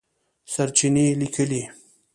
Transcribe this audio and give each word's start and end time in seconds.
سرچېنې 0.51 1.05
لیکلي 1.19 1.63